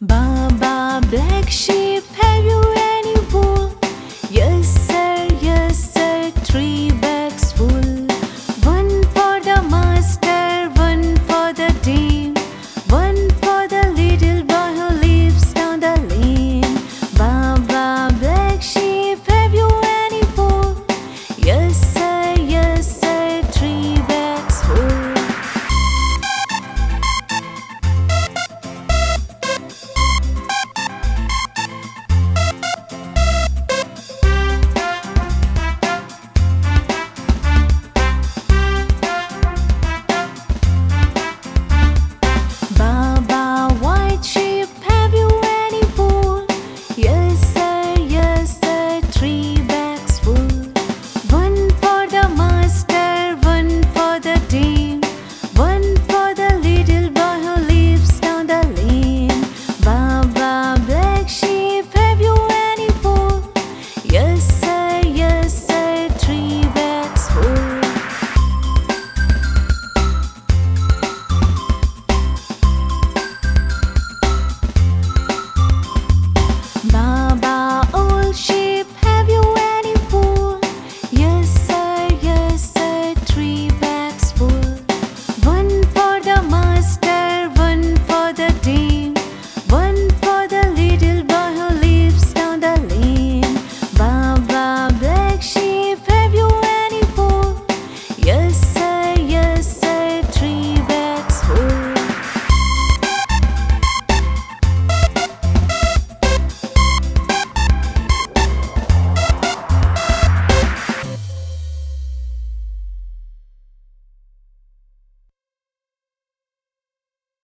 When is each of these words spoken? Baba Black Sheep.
Baba 0.00 1.00
Black 1.10 1.50
Sheep. 1.50 1.87